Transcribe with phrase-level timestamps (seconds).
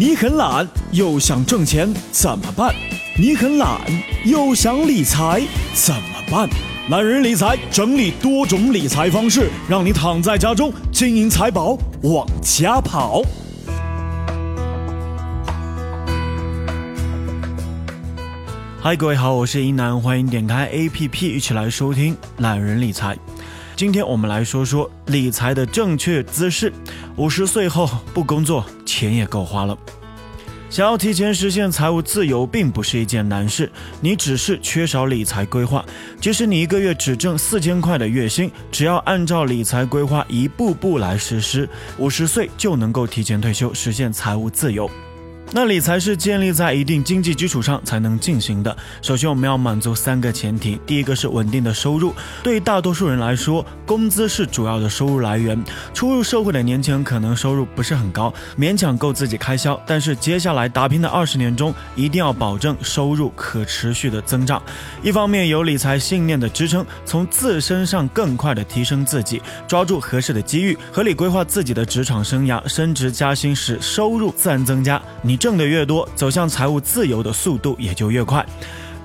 [0.00, 2.74] 你很懒又想挣钱怎么办？
[3.18, 3.78] 你很懒
[4.24, 5.42] 又想理财
[5.74, 6.48] 怎么办？
[6.88, 13.20] 懒人理财整理多种理财方式，让你躺在家中，金银财宝往家跑。
[18.80, 23.18] 嗨，各位好，我是一南，欢迎点开 APP 一起来收听懒人理财。
[23.80, 26.70] 今天我们来说说理财的正确姿势。
[27.16, 29.74] 五十岁后不工作，钱也够花了。
[30.68, 33.72] 想要提前实现财务自由，并不是一件难事，
[34.02, 35.82] 你只是缺少理财规划。
[36.20, 41.66] 即使你一个月只挣四千块的月薪，只要按照理财规划一步步来实施，
[41.96, 44.90] 五十岁就能够提前退休，实现财务自由。
[45.52, 48.76] 那理财是建立在一定经济基础上才能进行的。
[49.02, 52.14] 首先，我们要满足三个前提：第一个是稳定的收入。
[52.40, 55.60] 对于大多数人来说，工资是主要的收入来源。
[55.92, 59.80] 初入社会的年轻人可能收入不是很高，勉强够自己开销。
[59.84, 64.62] 但是接下来打拼的二十年中，一定要保证收入可持续的增长。
[65.02, 75.02] 一方面有理财信念的支撑，从自身上更快的提升自己，抓住合适的机遇，合理规划自己的职场生涯，升职加薪时收入自然增加。
[75.22, 75.39] 你。
[75.40, 78.46] 挣得越多，走向财务自由的速度也就越快。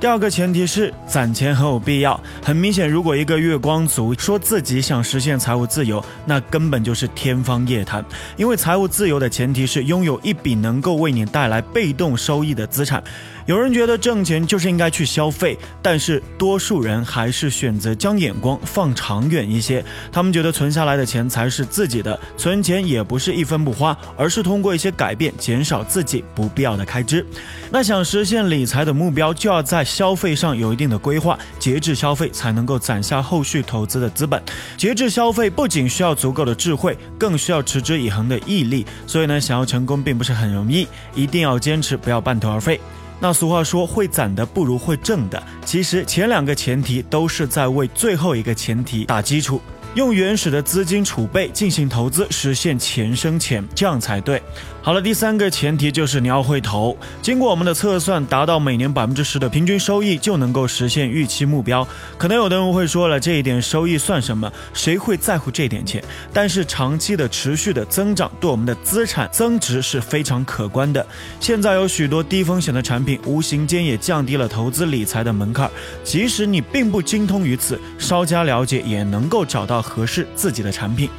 [0.06, 2.23] 第二个前提是攒钱很有必要。
[2.44, 8.06] 很明显，如果一个月光族说自己想实现财务自由，那根本就是天方夜谭。
[8.38, 13.03] 因为财务自由的前提是拥有一笔能够为你带来被动收益的资产。
[13.48, 19.83] 有人觉得挣钱就是应该去消费，但是多数人还是选择将眼光放长远一些。
[20.11, 27.26] 他们觉得存下来的钱才是自己的，存钱也不是一分不花，而是通过一些改变减少自己不必要的开支。
[27.72, 34.44] 那想实现理财的目标，就要在消费上有一定的规划，节制消费才能够攒下后续投资的资本。
[34.76, 38.86] 节制消费不仅需要足够的智慧，更需要持之以恒的毅力。
[39.08, 42.78] 所以呢，想要成功并不是很容易，一定要坚持，不要半途而废。
[43.22, 45.42] 那俗话说，会攒的不如会挣的。
[45.64, 49.61] 其实前两个前提都是在为最后一个前提打基础。
[49.95, 54.42] 用原始的资金储备进行投资，实现钱生钱，这样才对。
[54.82, 56.95] 好了，第三个前提就是你要会投。
[57.22, 61.88] 经过我们的测算，达到每年百分之十的平均收益，就能够实现预期目标。
[62.17, 64.52] 可能有的人会说了，这一点收益算什么？
[64.73, 66.04] 谁会在乎这点钱？
[66.34, 71.04] 但是长期的持续的增长，对我们的资产增值是非常可观的。
[71.39, 75.72] 现在有许多低风险的产品，无形间也降低了投资理财的门槛。
[76.04, 79.85] 即使你并不精通于此，稍加了解，也能够找到。
[79.86, 81.10] 合适自己的产品。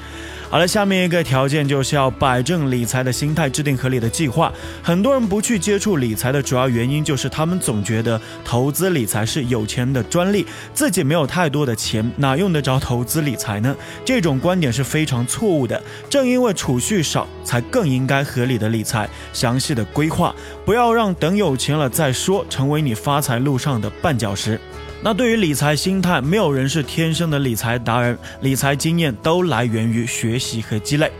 [0.49, 4.53] 好了，下面一个条件就是要摆正理财的心态，制定合理的计划。
[4.81, 13.75] 很多人不去接触理财的主要原因就是他们总觉得投资理财是有钱人的专利，自己没有太多的钱，哪用得着投资理财呢？
[14.05, 15.83] 这种观点是非常错误的。
[16.09, 20.33] 正因为储蓄少，才更应该合理的理财，详细的规划，
[20.65, 24.61] 不要让等有钱了再说，成为你发财路上的绊脚石。
[25.03, 31.11] 那对于理财心态，没有人是天生的理财达人，理财经验都来源于学学习和积累。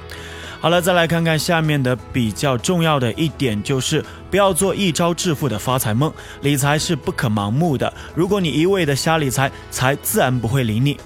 [0.61, 6.13] 好了，再来看看下面的比较重要的一点，就是不要做一朝致富的发财梦。
[6.41, 10.99] 理财是不可盲目的，如果你一味的瞎理财，财自然不会理你。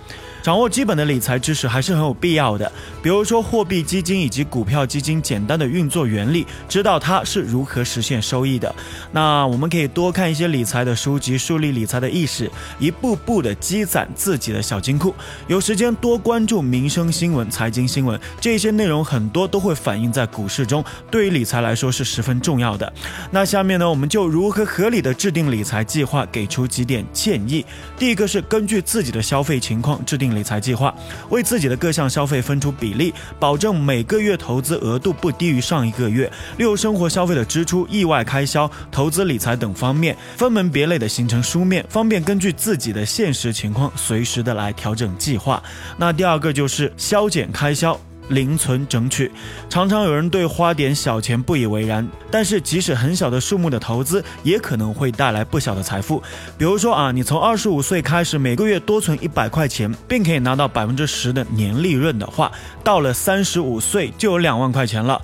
[0.43, 2.71] 掌握基本的理财知识还是很有必要的，
[3.03, 8.75] 比如说货币基金以及股票基金简单的运作原理，知道它是如何实现收益的。
[9.13, 15.15] 那我们可以多看一些理财的书籍，树立理财的意识，一步步的积攒自己的小金库。
[15.47, 22.91] 有时间多关注民生新闻、财经新闻，这些内容很多都会反映在股市中，对于理财来说是十分重要的。
[23.31, 27.65] 那下面呢，我们就如何合理的制定理财计划，给出几点建议。
[27.99, 30.31] 第一个是根据自己的消费情况制定。
[30.31, 30.95] 理财计划，
[31.31, 36.31] 为自己的各项消费分出比比例，保证每个月投资额度不低于上一个月。
[36.57, 45.63] 六生活消费的支出、意外开销、投资理财等方面，分门别类的形成书面，方便根据自己的现实情况随时的来调整计划。
[45.97, 47.99] 那第二个就是削减开销。
[48.31, 49.31] 零存整取，
[49.69, 56.23] 常常有人对花点小钱不以为然，但是即使很小的数目的投资，也可能会带来不小的财富。
[56.57, 62.51] 比如说啊，你从二十五岁开始，每个月多存一百块钱，并可以拿到百分之十的年利润的话，
[62.83, 65.21] 到了三十五岁就有两万块钱了。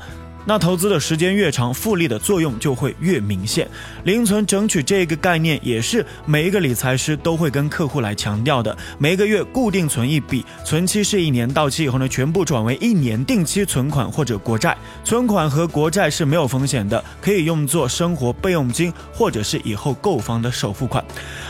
[0.49, 3.69] 那投资的时间越长，复利的作用就会越明显。
[4.05, 8.75] 零存整取这个概念也是每一个理财师都会跟客户来强调的。
[8.97, 14.79] 每个月固定存一笔，存期是一年，到期以后呢，全部转为一年定期存款或者国债。
[15.03, 21.05] 存款和国债是没有风险的，可以用作生活备用金或者是以后购房的首付款。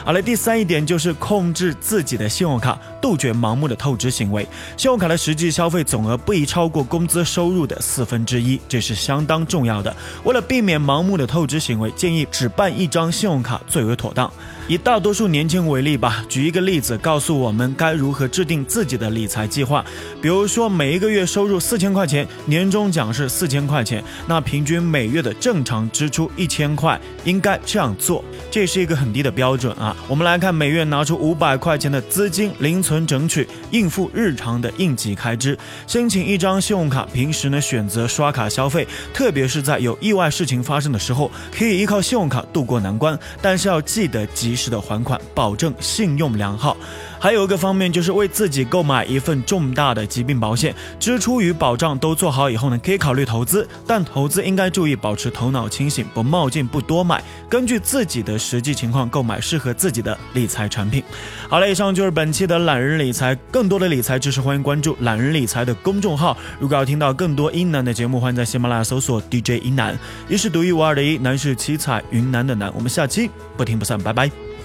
[0.06, 4.48] 好了，第三一点就是控制自己的信用卡，杜绝盲目的透支行为。
[4.78, 8.85] 信用卡的实际消费总额不宜超过工资收入的四分之一，这是。
[8.86, 9.94] 是相当重要的。
[10.24, 14.32] 为了避免盲目的透支行为，建议只办一张信用卡最为妥当。
[14.68, 19.84] 以大多数年轻人为例吧，举一个例子，告诉我们该如何制定自己的理财计划。
[20.20, 28.24] 比如说，每一个月收入四千块钱，年终奖是四千块钱，那平均每月的正常支出一千块，应该这样做。
[28.50, 29.96] 这是一个很低的标准啊。
[30.08, 35.56] 我们来看，每月拿出五百块钱的资金零存整取，应付日常的应急开支。
[35.86, 38.84] 申请一张信用卡，平时呢选择刷卡消费，
[39.14, 43.16] 特别是在有意外事情发生的时候，可以依靠信用卡渡过难关。
[43.40, 44.55] 但是要记得及。
[44.56, 46.76] 时的还款，保证信用良好。
[47.18, 53.66] 还有一个方面就是为自己购买一份重大的疾病保险，支出与保障都做好以后呢，可以考虑投资。
[53.86, 61.02] 但投资应该注意保持头脑清醒，不冒进，不多买，根据自己的实际情况购买适合自己的理财产品。
[61.48, 63.34] 好了，以上就是本期的懒人理财。
[63.50, 66.36] 更多的理财知识，欢迎关注懒人理财的公众号。
[66.58, 69.98] 如果要听到更多英南的节目，欢迎在喜马拉雅搜索 DJ 英南。
[70.28, 72.72] 一是独一无二的一，南是七彩云南的南。
[72.74, 74.55] 我们下期不听不散，拜拜。